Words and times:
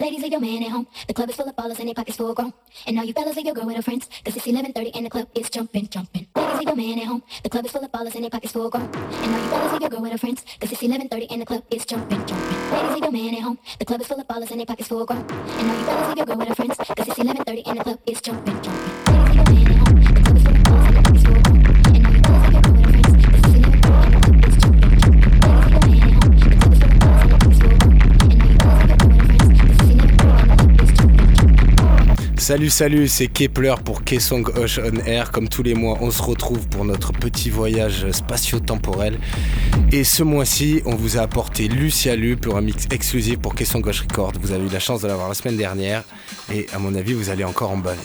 Ladies, 0.00 0.22
leave 0.22 0.30
your 0.30 0.40
man 0.40 0.62
at 0.62 0.70
home. 0.70 0.86
The 1.08 1.12
club 1.12 1.28
is 1.28 1.34
full 1.34 1.48
of 1.48 1.56
ballers 1.56 1.80
and 1.80 1.88
their 1.88 1.94
pockets 1.94 2.16
full 2.16 2.32
grown. 2.32 2.52
And 2.86 2.96
all 3.00 3.04
you 3.04 3.12
fellas 3.12 3.34
leave 3.34 3.46
your 3.46 3.54
girl 3.54 3.66
with 3.66 3.74
her 3.74 3.82
friends. 3.82 4.08
Cause 4.24 4.36
it's 4.36 4.46
11.30 4.46 4.92
and 4.94 5.06
the 5.06 5.10
club 5.10 5.28
is 5.34 5.50
jumping, 5.50 5.88
jumping. 5.88 6.28
Ladies, 6.36 6.58
leave 6.60 6.68
your 6.68 6.76
man 6.76 6.98
at 7.00 7.06
home. 7.06 7.22
The 7.42 7.50
club 7.50 7.66
is 7.66 7.72
full 7.72 7.82
of 7.82 7.90
ballers 7.90 8.14
and 8.14 8.22
their 8.22 8.30
pockets 8.30 8.52
full 8.52 8.70
grown. 8.70 8.84
And 8.84 9.34
all 9.34 9.42
you 9.42 9.48
fellas 9.48 9.72
leave 9.72 9.80
your 9.80 9.90
girl 9.90 10.02
with 10.02 10.12
her 10.12 10.18
friends. 10.18 10.44
Cause 10.60 10.70
it's 10.70 10.82
11.30 10.82 11.26
and 11.32 11.42
the 11.42 11.46
club 11.46 11.64
is 11.72 11.84
jumping, 11.84 12.24
jumping. 12.26 12.70
Ladies, 12.70 12.94
leave 12.94 13.02
your 13.02 13.10
man 13.10 13.34
at 13.34 13.42
home. 13.42 13.58
The 13.80 13.84
club 13.84 14.00
is 14.00 14.06
full 14.06 14.20
of 14.20 14.28
ballers 14.28 14.50
and 14.52 14.60
their 14.60 14.66
pockets 14.66 14.88
full 14.88 15.04
grown. 15.04 15.18
And 15.18 15.70
all 15.70 15.78
you 15.80 15.84
fellas 15.84 16.08
leave 16.10 16.16
your 16.18 16.26
girl 16.26 16.36
with 16.38 16.48
her 16.48 16.54
friends. 16.54 16.76
Cause 16.76 17.08
it's 17.08 17.18
11.30 17.18 17.62
and 17.66 17.78
the 17.80 17.82
club 17.82 17.98
is 18.06 18.20
jumping, 18.20 18.62
jumping. 18.62 19.07
Salut, 32.48 32.70
salut, 32.70 33.08
c'est 33.08 33.26
Kepler 33.26 33.74
pour 33.84 34.02
K-Song 34.02 34.48
Ocean 34.56 35.04
Air. 35.04 35.32
Comme 35.32 35.50
tous 35.50 35.62
les 35.62 35.74
mois, 35.74 35.98
on 36.00 36.10
se 36.10 36.22
retrouve 36.22 36.66
pour 36.66 36.86
notre 36.86 37.12
petit 37.12 37.50
voyage 37.50 38.10
spatio-temporel. 38.10 39.18
Et 39.92 40.02
ce 40.02 40.22
mois-ci, 40.22 40.80
on 40.86 40.94
vous 40.94 41.18
a 41.18 41.20
apporté 41.20 41.68
Lucia 41.68 42.16
Lu 42.16 42.38
pour 42.38 42.56
un 42.56 42.62
mix 42.62 42.86
exclusif 42.90 43.38
pour 43.38 43.54
K-Song 43.54 43.82
Gauche 43.82 44.00
Record. 44.00 44.32
Vous 44.40 44.52
avez 44.52 44.64
eu 44.64 44.70
la 44.70 44.80
chance 44.80 45.02
de 45.02 45.08
l'avoir 45.08 45.28
la 45.28 45.34
semaine 45.34 45.58
dernière. 45.58 46.04
Et 46.50 46.66
à 46.72 46.78
mon 46.78 46.94
avis, 46.94 47.12
vous 47.12 47.28
allez 47.28 47.44
encore 47.44 47.70
en 47.70 47.76
baver. 47.76 48.00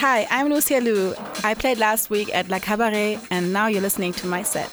Hi, 0.00 0.28
I'm 0.30 0.48
Lucia 0.48 0.78
Lu. 0.78 1.14
I 1.42 1.56
played 1.56 1.78
last 1.78 2.10
week 2.10 2.32
at 2.32 2.44
La 2.48 2.60
Cabaret, 2.60 3.18
and 3.32 3.52
now 3.52 3.66
you're 3.66 3.82
listening 3.82 4.12
to 4.12 4.28
my 4.28 4.44
set. 4.44 4.70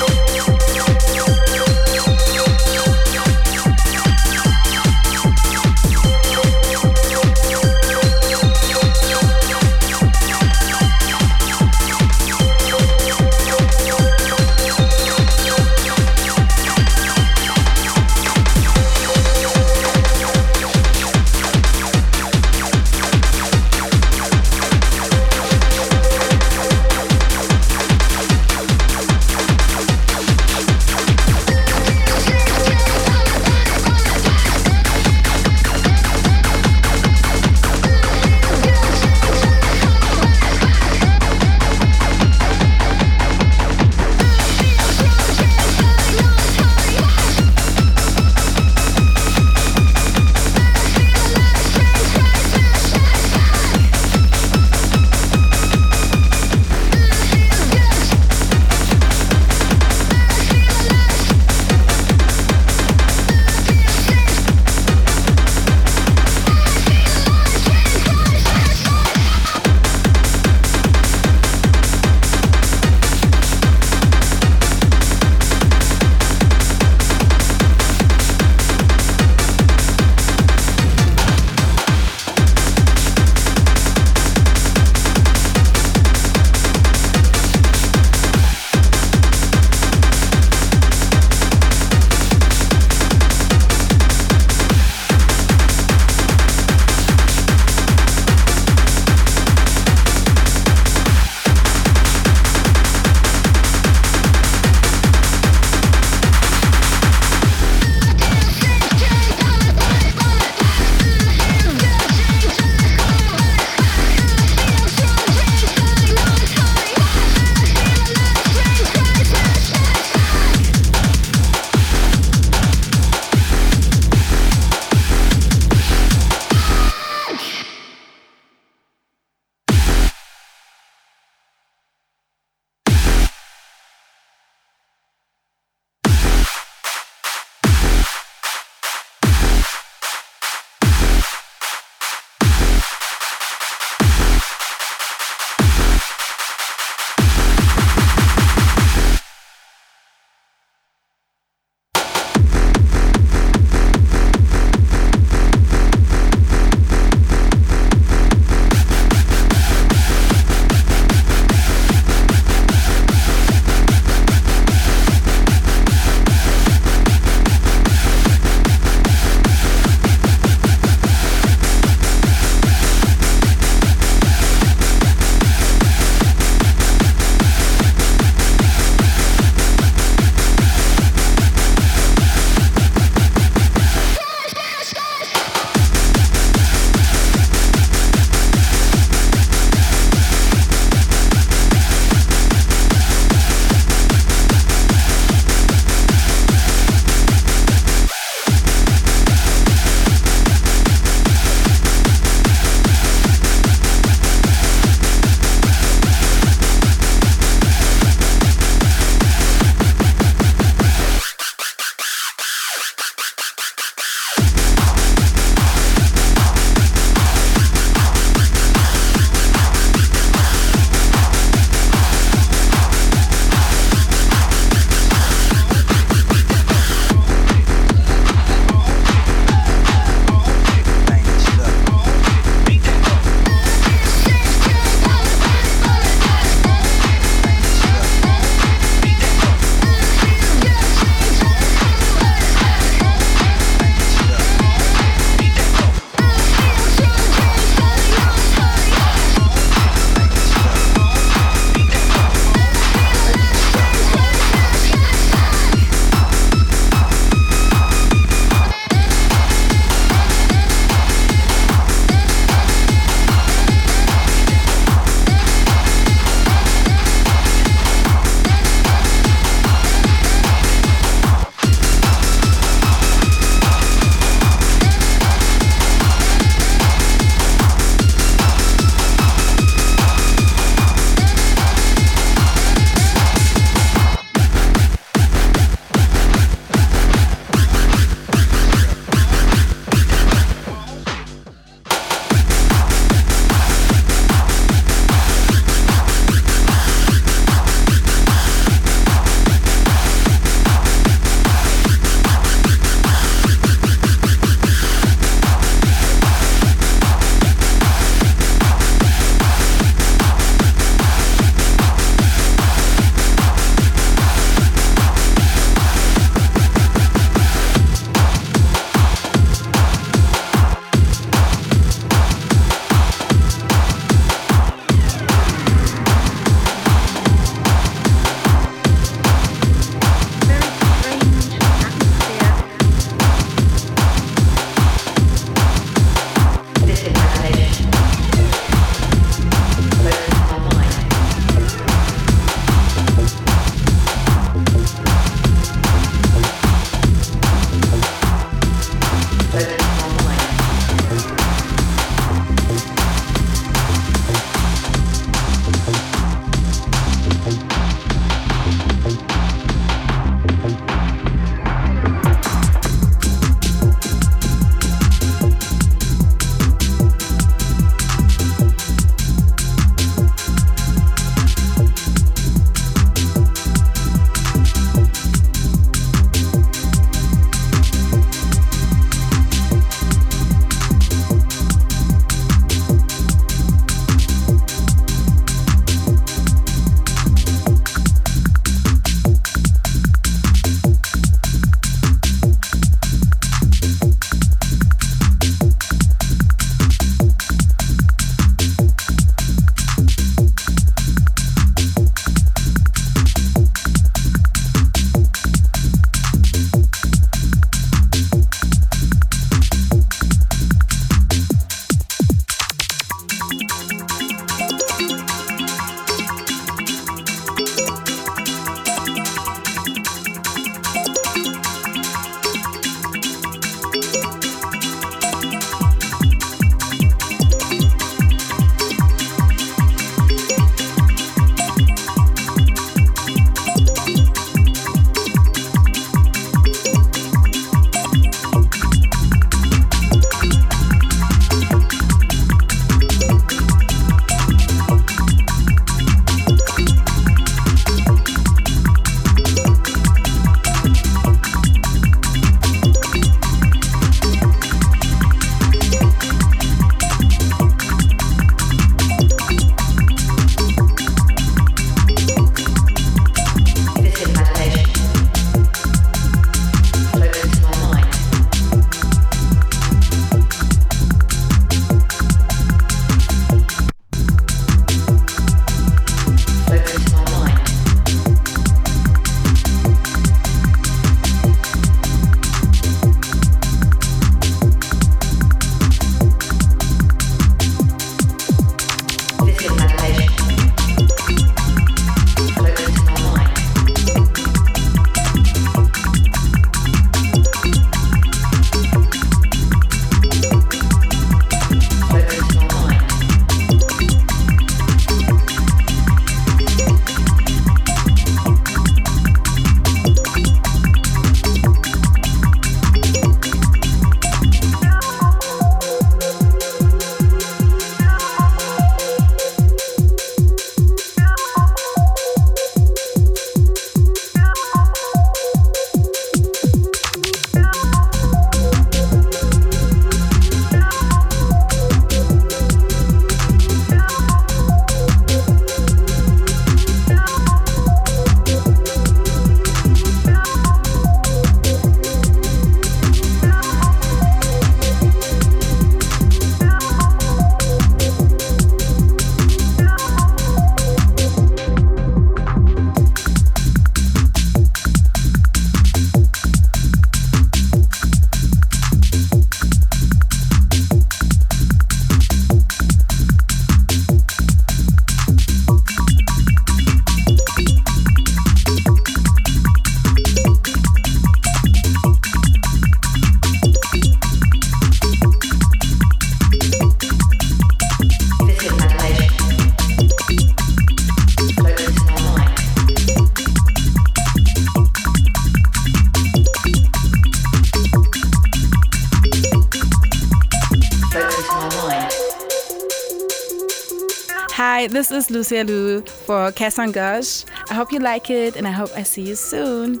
Hi, 594.86 594.92
this 594.92 595.10
is 595.10 595.32
Lucia 595.32 595.64
Lu 595.64 596.00
for 596.02 596.52
Caisson 596.52 596.92
Gauche. 596.92 597.44
I 597.68 597.74
hope 597.74 597.90
you 597.90 597.98
like 597.98 598.30
it 598.30 598.54
and 598.54 598.68
I 598.68 598.70
hope 598.70 598.90
I 598.94 599.02
see 599.02 599.22
you 599.22 599.34
soon. 599.34 600.00